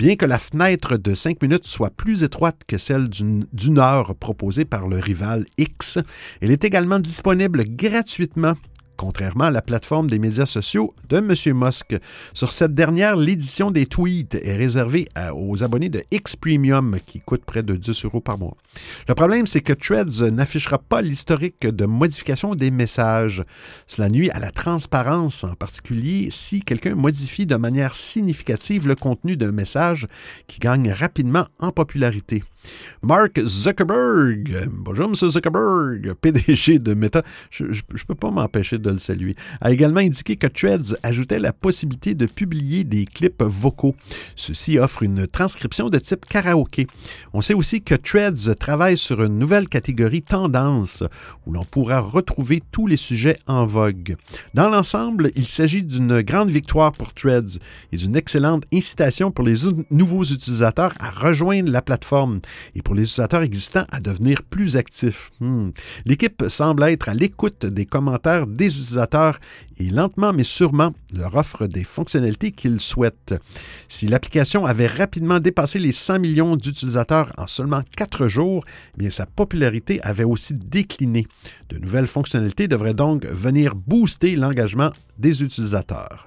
[0.00, 4.64] Bien que la fenêtre de 5 minutes soit plus étroite que celle d'une heure proposée
[4.64, 5.98] par le rival X,
[6.40, 8.54] elle est également disponible gratuitement
[9.00, 11.32] contrairement à la plateforme des médias sociaux de M.
[11.54, 11.96] Musk.
[12.34, 17.42] Sur cette dernière, l'édition des tweets est réservée aux abonnés de X Premium qui coûte
[17.46, 18.58] près de 10 euros par mois.
[19.08, 23.42] Le problème, c'est que Threads n'affichera pas l'historique de modification des messages.
[23.86, 29.38] Cela nuit à la transparence, en particulier si quelqu'un modifie de manière significative le contenu
[29.38, 30.08] d'un message
[30.46, 32.44] qui gagne rapidement en popularité.
[33.02, 35.14] Mark Zuckerberg, bonjour M.
[35.14, 38.89] Zuckerberg, PDG de Meta, je ne peux pas m'empêcher de
[39.60, 43.94] a également indiqué que Threads ajoutait la possibilité de publier des clips vocaux.
[44.36, 46.86] Ceci offre une transcription de type karaoké.
[47.32, 51.02] On sait aussi que Threads travaille sur une nouvelle catégorie tendance
[51.46, 54.16] où l'on pourra retrouver tous les sujets en vogue.
[54.54, 57.58] Dans l'ensemble, il s'agit d'une grande victoire pour Threads
[57.92, 59.54] et d'une excellente incitation pour les
[59.90, 62.40] nouveaux utilisateurs à rejoindre la plateforme
[62.74, 65.30] et pour les utilisateurs existants à devenir plus actifs.
[65.40, 65.70] Hmm.
[66.06, 68.79] L'équipe semble être à l'écoute des commentaires des
[69.78, 73.34] et lentement mais sûrement leur offre des fonctionnalités qu'ils souhaitent.
[73.88, 78.64] Si l'application avait rapidement dépassé les 100 millions d'utilisateurs en seulement 4 jours,
[78.94, 81.26] eh bien sa popularité avait aussi décliné.
[81.68, 86.26] De nouvelles fonctionnalités devraient donc venir booster l'engagement des utilisateurs.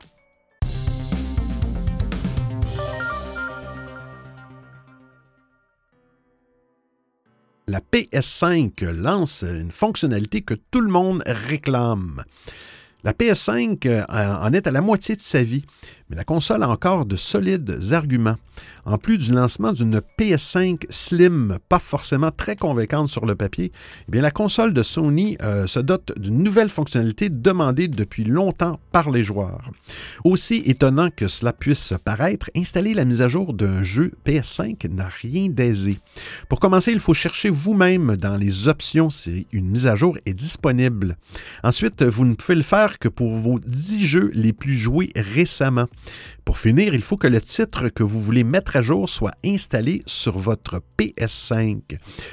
[7.73, 12.23] La PS5 lance une fonctionnalité que tout le monde réclame.
[13.03, 15.65] La PS5 euh, en est à la moitié de sa vie,
[16.09, 18.35] mais la console a encore de solides arguments.
[18.85, 23.71] En plus du lancement d'une PS5 Slim, pas forcément très convaincante sur le papier,
[24.07, 28.79] eh bien la console de Sony euh, se dote d'une nouvelle fonctionnalité demandée depuis longtemps
[28.91, 29.69] par les joueurs.
[30.23, 35.09] Aussi étonnant que cela puisse paraître, installer la mise à jour d'un jeu PS5 n'a
[35.21, 35.99] rien d'aisé.
[36.47, 40.33] Pour commencer, il faut chercher vous-même dans les options si une mise à jour est
[40.33, 41.17] disponible.
[41.63, 45.87] Ensuite, vous ne pouvez le faire que pour vos 10 jeux les plus joués récemment.
[46.45, 50.01] Pour finir, il faut que le titre que vous voulez mettre à jour soit installé
[50.05, 51.79] sur votre PS5.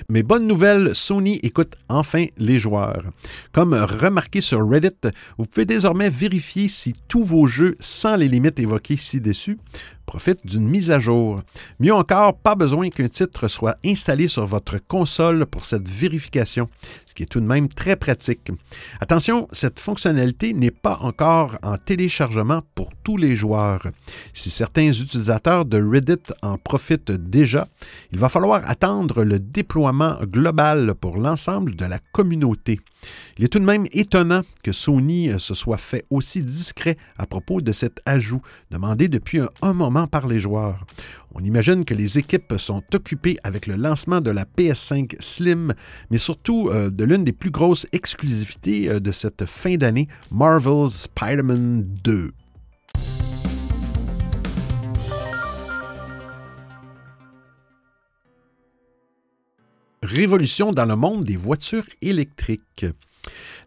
[0.08, 3.04] Mais bonne nouvelle, Sony écoute enfin les joueurs.
[3.52, 8.58] Comme remarqué sur Reddit, vous pouvez désormais vérifier si tous vos jeux, sans les limites
[8.58, 9.58] évoquées ci-dessus,
[10.10, 11.40] profite d'une mise à jour.
[11.78, 16.68] Mieux encore, pas besoin qu'un titre soit installé sur votre console pour cette vérification,
[17.06, 18.50] ce qui est tout de même très pratique.
[19.00, 23.86] Attention, cette fonctionnalité n'est pas encore en téléchargement pour tous les joueurs.
[24.34, 27.68] Si certains utilisateurs de Reddit en profitent déjà,
[28.10, 32.80] il va falloir attendre le déploiement global pour l'ensemble de la communauté.
[33.38, 37.60] Il est tout de même étonnant que Sony se soit fait aussi discret à propos
[37.60, 40.84] de cet ajout, demandé depuis un, moment par les joueurs.
[41.34, 45.74] On imagine que les équipes sont occupées avec le lancement de la PS5 Slim,
[46.10, 51.02] mais surtout euh, de l'une des plus grosses exclusivités euh, de cette fin d'année, Marvel's
[51.02, 52.32] Spider-Man 2.
[60.12, 62.84] Révolution dans le monde des voitures électriques.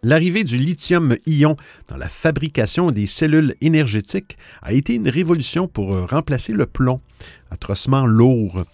[0.02, 1.56] L'arrivée du lithium-ion
[1.88, 7.00] dans la fabrication des cellules énergétiques a été une révolution pour euh, remplacer le plomb,
[7.50, 8.66] atrocement lourd.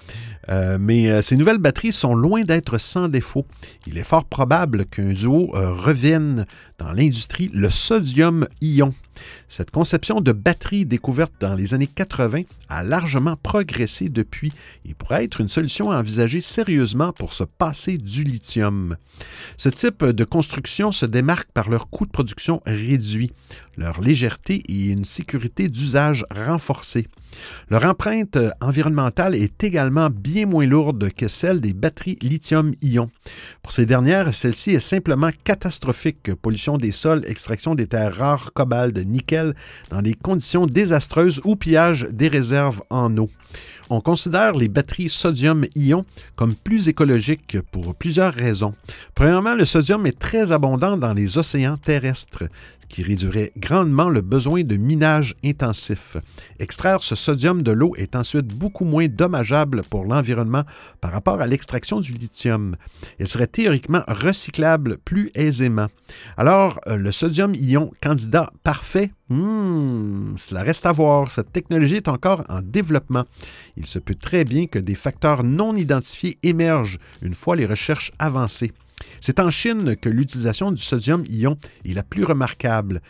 [0.50, 3.46] Euh, mais euh, ces nouvelles batteries sont loin d'être sans défaut.
[3.86, 6.48] Il est fort probable qu'un duo revienne
[6.80, 8.94] dans l'industrie, le sodium-ion.
[9.50, 14.54] Cette conception de batterie découverte dans les années 80 a largement progressé depuis
[14.86, 18.96] et pourrait être une solution à envisager sérieusement pour se passer du lithium.
[19.58, 23.34] Ce type de construction se démarque par leur coût de production réduit,
[23.78, 27.08] leur légèreté et une sécurité d'usage renforcée.
[27.70, 33.10] Leur empreinte environnementale est également bien moins lourde que celle des batteries lithium-ion.
[33.62, 36.34] Pour ces dernières, celle-ci est simplement catastrophique.
[36.36, 39.56] Pollution des sols, extraction des terres rares, cobalt, nickel,
[39.90, 43.30] dans des conditions désastreuses ou pillage des réserves en eau.
[43.92, 46.06] On considère les batteries sodium-ion
[46.36, 48.76] comme plus écologiques pour plusieurs raisons.
[49.16, 52.44] Premièrement, le sodium est très abondant dans les océans terrestres,
[52.89, 56.17] qui réduirait grandement le besoin de minage intensif.
[56.60, 60.63] Extraire ce sodium de l'eau est ensuite beaucoup moins dommageable pour l'environnement
[60.99, 62.75] par rapport à l'extraction du lithium.
[63.19, 65.88] Il serait théoriquement recyclable plus aisément.
[66.36, 71.30] Alors, euh, le sodium-ion candidat parfait Hmm, cela reste à voir.
[71.30, 73.25] Cette technologie est encore en développement.
[73.78, 78.12] Il se peut très bien que des facteurs non identifiés émergent une fois les recherches
[78.17, 78.71] avancées.
[79.22, 83.02] C'est en Chine que l'utilisation du sodium-ion est la plus remarquable.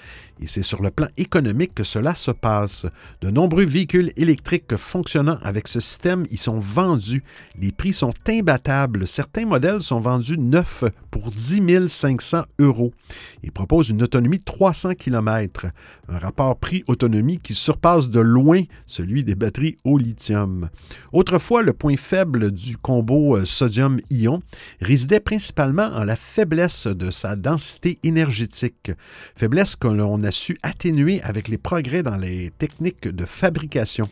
[0.42, 2.86] Et c'est sur le plan économique que cela se passe.
[3.22, 7.24] De nombreux véhicules électriques fonctionnant avec ce système y sont vendus.
[7.60, 9.06] Les prix sont imbattables.
[9.06, 12.94] Certains modèles sont vendus neufs pour 10 500 euros
[13.44, 15.68] et proposent une autonomie de 300 km.
[16.08, 20.70] Un rapport prix-autonomie qui surpasse de loin celui des batteries au lithium.
[21.12, 24.42] Autrefois, le point faible du combo euh, sodium-ion
[24.82, 28.92] résidait principalement en la faiblesse de sa densité énergétique.
[29.36, 34.10] Faiblesse que l'on a su atténuer avec les progrès dans les techniques de fabrication.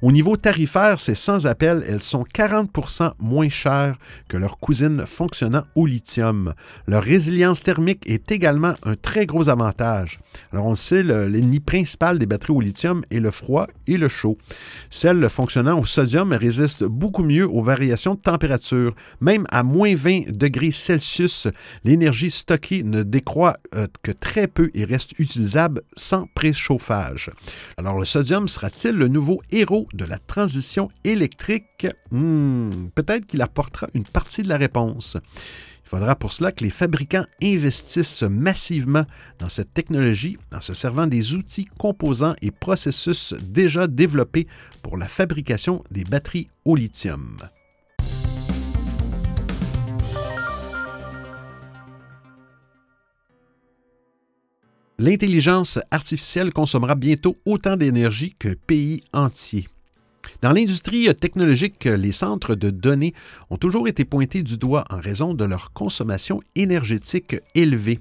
[0.00, 5.64] Au niveau tarifaire, c'est sans appel, elles sont 40% moins chères que leurs cousines fonctionnant
[5.74, 6.54] au lithium.
[6.86, 10.18] Leur résilience thermique est également un très gros avantage.
[10.52, 14.38] Alors on sait, l'ennemi principal des batteries au lithium est le froid et le chaud.
[14.90, 18.94] Celles fonctionnant au sodium résistent beaucoup mieux aux variations de température.
[19.20, 21.07] Même à moins 20 degrés Celsius,
[21.84, 27.30] l'énergie stockée ne décroît euh, que très peu et reste utilisable sans préchauffage.
[27.76, 31.86] Alors le sodium sera-t-il le nouveau héros de la transition électrique?
[32.10, 35.16] Hmm, peut-être qu'il apportera une partie de la réponse.
[35.88, 39.06] Il faudra pour cela que les fabricants investissent massivement
[39.38, 44.46] dans cette technologie en se servant des outils, composants et processus déjà développés
[44.82, 47.38] pour la fabrication des batteries au lithium.
[55.00, 59.68] L'intelligence artificielle consommera bientôt autant d'énergie qu'un pays entier.
[60.40, 63.12] Dans l'industrie technologique, les centres de données
[63.50, 67.98] ont toujours été pointés du doigt en raison de leur consommation énergétique élevée.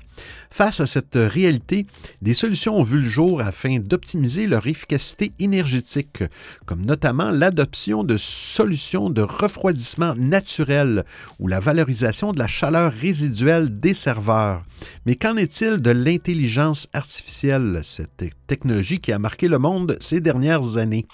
[0.52, 1.88] Face à cette réalité,
[2.22, 6.24] des solutions ont vu le jour afin d'optimiser leur efficacité énergétique,
[6.68, 11.06] comme notamment l'adoption de solutions de refroidissement naturel
[11.40, 14.62] ou la valorisation de la chaleur résiduelle des serveurs.
[15.08, 20.78] Mais qu'en est-il de l'intelligence artificielle, cette technologie qui a marqué le monde ces dernières
[20.78, 21.08] années?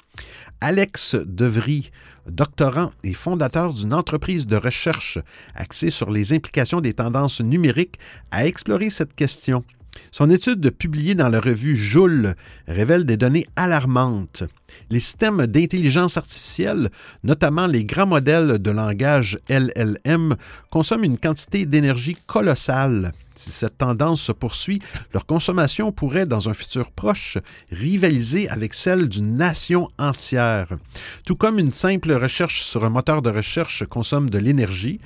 [0.63, 1.91] Alex Devry,
[2.25, 5.19] doctorant et fondateur d'une entreprise de recherche
[5.55, 7.99] axée sur les implications des tendances numériques,
[8.31, 9.65] a exploré cette question.
[10.13, 14.45] Son étude publiée dans la revue Joule révèle des données alarmantes.
[14.89, 16.89] Les systèmes d'intelligence artificielle,
[17.25, 20.37] notamment les grands modèles de langage LLM,
[20.71, 23.11] consomment une quantité d'énergie colossale.
[23.43, 24.81] Si cette tendance se poursuit,
[25.13, 27.37] leur consommation pourrait, dans un futur proche,
[27.71, 30.67] rivaliser avec celle d'une nation entière.
[31.25, 35.01] Tout comme une simple recherche sur un moteur de recherche consomme de l'énergie,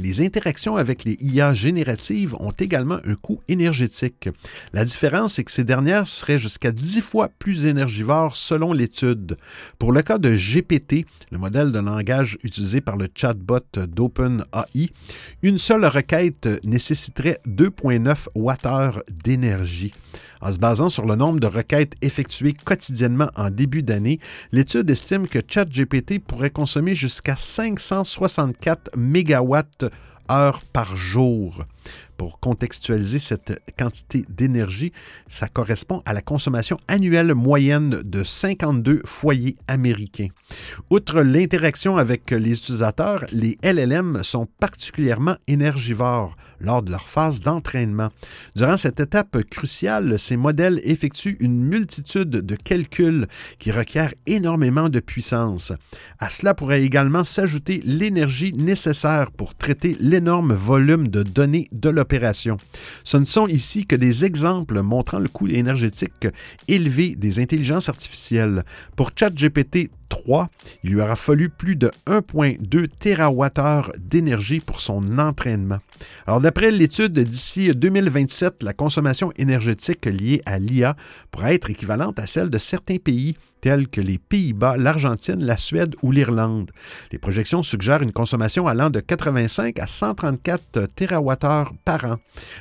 [0.00, 4.28] les interactions avec les IA génératives ont également un coût énergétique.
[4.72, 9.36] La différence est que ces dernières seraient jusqu'à 10 fois plus énergivores selon l'étude.
[9.78, 14.90] Pour le cas de GPT, le modèle de langage utilisé par le chatbot d'OpenAI,
[15.42, 17.70] une seule requête nécessiterait 2
[20.40, 24.20] en se basant sur le nombre de requêtes effectuées quotidiennement en début d'année,
[24.52, 29.84] l'étude estime que ChatGPT pourrait consommer jusqu'à 564 mégawatts
[30.30, 31.64] heure par jour.
[32.22, 34.92] Pour contextualiser cette quantité d'énergie,
[35.26, 40.28] ça correspond à la consommation annuelle moyenne de 52 foyers américains.
[40.88, 48.10] Outre l'interaction avec les utilisateurs, les LLM sont particulièrement énergivores lors de leur phase d'entraînement.
[48.54, 53.26] Durant cette étape cruciale, ces modèles effectuent une multitude de calculs
[53.58, 55.72] qui requièrent énormément de puissance.
[56.20, 62.11] À cela pourrait également s'ajouter l'énergie nécessaire pour traiter l'énorme volume de données de l'opération.
[63.04, 66.28] Ce ne sont ici que des exemples montrant le coût énergétique
[66.68, 68.64] élevé des intelligences artificielles.
[68.96, 70.48] Pour ChatGPT 3,
[70.84, 75.78] il lui aura fallu plus de 1,2 TWh d'énergie pour son entraînement.
[76.26, 80.96] Alors, d'après l'étude, d'ici 2027, la consommation énergétique liée à l'IA
[81.30, 85.94] pourra être équivalente à celle de certains pays tels que les Pays-Bas, l'Argentine, la Suède
[86.02, 86.72] ou l'Irlande.
[87.12, 92.16] Les projections suggèrent une consommation allant de 85 à 134 TWh par an.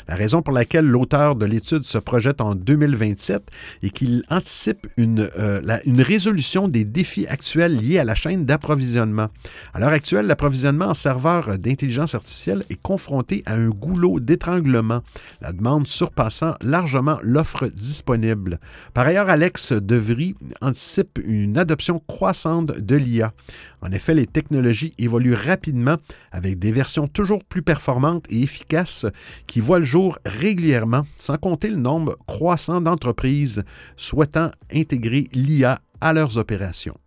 [0.08, 3.50] La raison pour laquelle l'auteur de l'étude se projette en 2027
[3.82, 9.30] est qu'il anticipe une, euh, une résolution des défis actuels liés à la chaîne d'approvisionnement.
[9.74, 15.02] À l'heure actuelle, l'approvisionnement en serveurs d'intelligence artificielle est confronté à un goulot d'étranglement,
[15.42, 18.60] la demande surpassant largement l'offre disponible.
[18.94, 20.91] Par ailleurs, Alex Devry anticipe
[21.24, 23.34] une adoption croissante de l'IA.
[23.82, 25.98] En effet, les technologies évoluent rapidement
[26.32, 29.06] avec des versions toujours plus performantes et efficaces
[29.48, 33.64] qui voient le jour régulièrement, sans compter le nombre croissant d'entreprises
[33.98, 36.98] souhaitant intégrer l'IA à leurs opérations.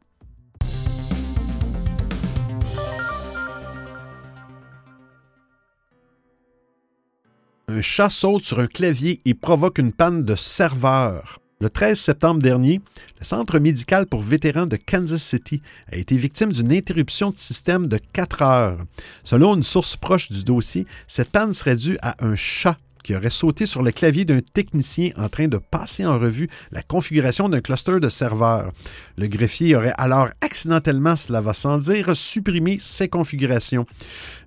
[7.67, 11.41] Un chat saute sur un clavier et provoque une panne de serveur.
[11.65, 12.83] Le 13 septembre dernier,
[13.19, 17.87] le Centre médical pour vétérans de Kansas City a été victime d'une interruption de système
[17.87, 18.79] de 4 heures.
[19.25, 23.31] Selon une source proche du dossier, cette panne serait due à un chat qui aurait
[23.31, 27.61] sauté sur le clavier d'un technicien en train de passer en revue la configuration d'un
[27.61, 28.73] cluster de serveurs.
[29.17, 33.87] Le greffier aurait alors accidentellement, cela va sans dire, supprimé ces configurations.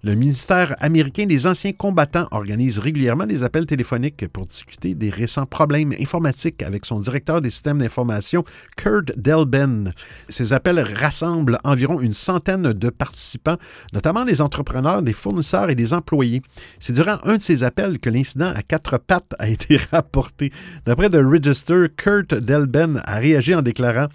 [0.04, 5.46] Le ministère américain des anciens combattants organise régulièrement des appels téléphoniques pour discuter des récents
[5.46, 8.44] problèmes informatiques avec son directeur des systèmes d'information,
[8.76, 9.94] Kurt Delben.
[10.30, 13.58] Ces appels rassemblent environ une centaine de participants,
[13.94, 16.42] notamment des entrepreneurs, des fournisseurs et des employés.
[16.80, 20.52] C'est durant un de ces appels que l'incident à quatre pattes a été rapporté.
[20.86, 24.08] D'après The Register, Kurt Delben a réagi en déclarant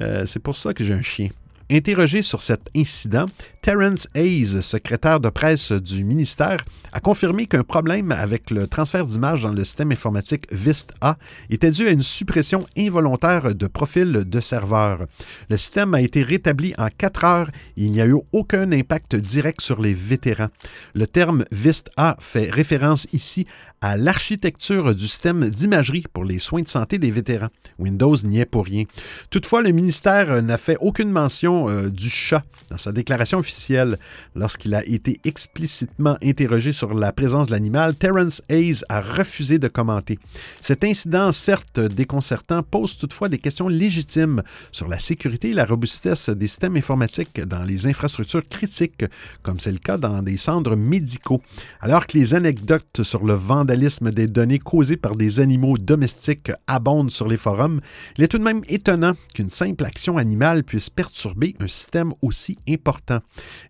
[0.00, 1.28] euh, C'est pour ça que j'ai un chien.
[1.70, 3.24] Interrogé sur cet incident,
[3.62, 6.58] Terence Hayes, secrétaire de presse du ministère,
[6.92, 11.16] a confirmé qu'un problème avec le transfert d'images dans le système informatique VIST-A
[11.48, 15.06] était dû à une suppression involontaire de profils de serveurs.
[15.48, 17.48] Le système a été rétabli en quatre heures
[17.78, 20.50] et il n'y a eu aucun impact direct sur les vétérans.
[20.94, 23.46] Le terme VIST-A fait référence ici
[23.80, 27.48] à l'architecture du système d'imagerie pour les soins de santé des vétérans.
[27.78, 28.84] Windows n'y est pour rien.
[29.30, 33.98] Toutefois, le ministère n'a fait aucune mention euh, du chat dans sa déclaration officielle
[34.34, 39.68] Lorsqu'il a été explicitement interrogé sur la présence de l'animal, Terence Hayes a refusé de
[39.68, 40.18] commenter.
[40.60, 46.30] Cet incident, certes déconcertant, pose toutefois des questions légitimes sur la sécurité et la robustesse
[46.30, 49.04] des systèmes informatiques dans les infrastructures critiques,
[49.42, 51.40] comme c'est le cas dans des centres médicaux.
[51.80, 57.28] Alors que les anecdotes sur le des données causées par des animaux domestiques abondent sur
[57.28, 57.80] les forums,
[58.16, 62.58] il est tout de même étonnant qu'une simple action animale puisse perturber un système aussi
[62.68, 63.20] important.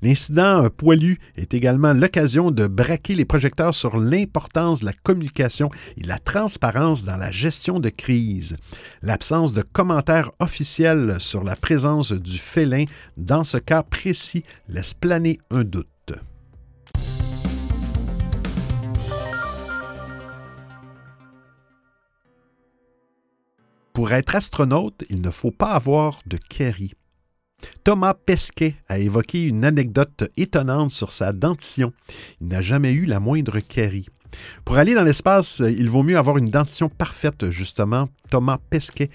[0.03, 6.05] L'incident poilu est également l'occasion de braquer les projecteurs sur l'importance de la communication et
[6.05, 8.57] la transparence dans la gestion de crise.
[9.03, 12.85] L'absence de commentaires officiels sur la présence du félin
[13.17, 15.94] dans ce cas précis laisse planer un doute.
[23.95, 26.95] Pour être astronaute, il ne faut pas avoir de Kerry.
[27.85, 31.93] Thomas Pesquet a évoqué une anecdote étonnante sur sa dentition.
[32.41, 34.09] Il n'a jamais eu la moindre carie.
[34.65, 38.09] Pour aller dans l'espace, il vaut mieux avoir une dentition parfaite, justement.
[38.31, 39.11] Thomas Pesquet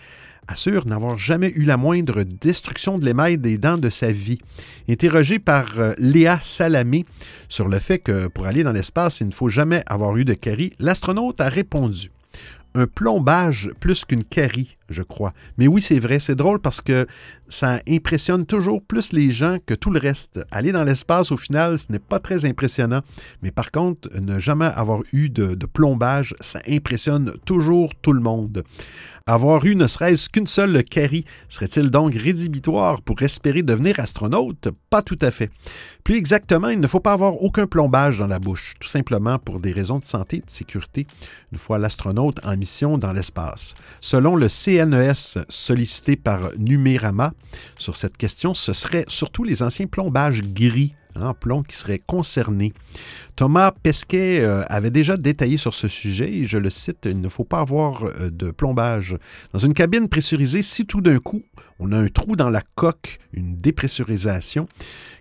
[0.47, 4.39] assure n'avoir jamais eu la moindre destruction de l'émail des dents de sa vie.
[4.87, 7.05] Interrogé par euh, Léa Salamé
[7.49, 10.33] sur le fait que pour aller dans l'espace, il ne faut jamais avoir eu de
[10.35, 12.11] carie, l'astronaute a répondu
[12.79, 15.33] un plombage plus qu'une carie, je crois.
[15.57, 17.07] Mais oui, c'est vrai, c'est drôle parce que
[17.47, 20.39] ça impressionne toujours plus les gens que tout le reste.
[20.51, 23.01] Aller dans l'espace, au final, ce n'est pas très impressionnant.
[23.41, 28.63] Mais par contre, ne jamais avoir eu de, plombage, ça impressionne toujours tout le monde.
[29.27, 34.69] Avoir eu ne serait-ce qu'une seule carie serait-il donc rédhibitoire pour espérer devenir astronaute?
[34.89, 35.51] Pas tout à fait.
[36.03, 39.59] Plus exactement, il ne faut pas avoir aucun plombage dans la bouche, tout simplement pour
[39.59, 41.05] des raisons de santé et de sécurité,
[41.51, 43.75] une fois l'astronaute en mission dans l'espace.
[43.99, 47.33] Selon le CNES sollicité par Numérama
[47.77, 52.73] sur cette question, ce serait surtout les anciens plombages gris en plomb qui seraient concernés.
[53.35, 57.29] Thomas Pesquet euh, avait déjà détaillé sur ce sujet et je le cite, il ne
[57.29, 59.17] faut pas avoir euh, de plombage.
[59.53, 61.41] Dans une cabine pressurisée, si tout d'un coup
[61.79, 64.67] on a un trou dans la coque, une dépressurisation,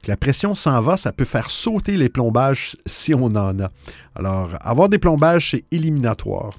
[0.07, 3.71] la pression s'en va, ça peut faire sauter les plombages si on en a.
[4.15, 6.55] Alors, avoir des plombages, c'est éliminatoire.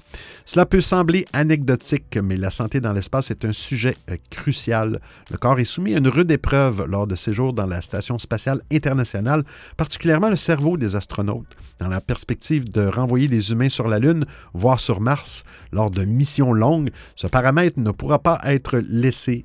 [0.46, 5.00] Cela peut sembler anecdotique, mais la santé dans l'espace est un sujet euh, crucial.
[5.30, 8.62] Le corps est soumis à une rude épreuve lors de séjours dans la Station spatiale
[8.72, 9.44] internationale,
[9.76, 11.56] particulièrement le cerveau des astronautes.
[11.78, 16.04] Dans la perspective de renvoyer des humains sur la Lune, voire sur Mars, lors de
[16.04, 19.44] missions longues, ce paramètre ne pourra pas être laissé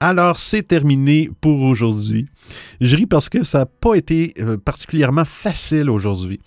[0.00, 2.28] Alors, c'est terminé pour aujourd'hui.
[2.80, 6.38] Je ris parce que ça n'a pas été euh, particulièrement facile aujourd'hui.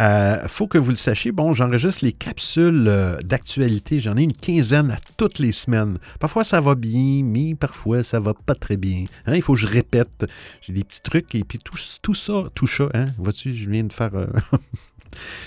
[0.00, 3.98] Euh, faut que vous le sachiez, bon, j'enregistre les capsules euh, d'actualité.
[3.98, 5.98] J'en ai une quinzaine à toutes les semaines.
[6.20, 9.06] Parfois, ça va bien, mais parfois, ça va pas très bien.
[9.26, 10.26] Hein, il faut que je répète.
[10.60, 13.82] J'ai des petits trucs et puis tout, tout ça, tout ça, hein, vois-tu, je viens
[13.82, 14.12] de faire...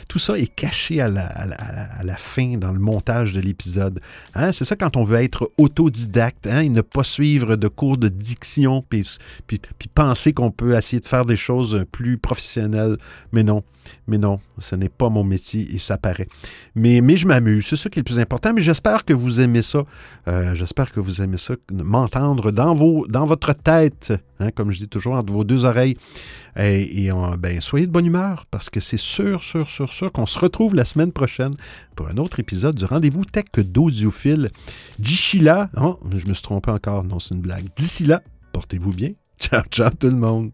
[0.08, 4.00] Tout ça est caché à la, fin dans le montage de l'épisode.
[4.36, 7.98] Hein, c'est ça quand on veut être autodidacte hein, et ne pas suivre de cours
[7.98, 9.08] de diction puis,
[9.94, 12.98] penser qu'on peut essayer de faire des choses plus professionnelles.
[13.32, 13.64] Mais non,
[14.08, 16.28] mais non, ce n'est pas mon métier et ça paraît.
[16.76, 18.54] Mais, je m'amuse, c'est ça qui est le plus important.
[18.54, 19.84] Mais j'espère que vous aimez ça.
[20.28, 25.14] Euh, j'espère que vous aimez ça, m'entendre dans votre tête, hein, comme je dis toujours,
[25.14, 25.98] entre vos deux oreilles.
[26.58, 30.40] Et, ben, soyez de bonne humeur parce que c'est sûr, sûr, sûr, sûr qu'on se
[30.40, 31.54] retrouve la semaine prochaine
[31.96, 34.52] pour un autre épisode du rendez-vous tech d'audiophile.
[35.00, 37.68] D'ici là, oh, je me suis trompé encore, non, c'est une blague.
[37.78, 38.22] D'ici là,
[38.54, 39.12] portez-vous bien.
[39.40, 40.52] Ciao, ciao tout le monde.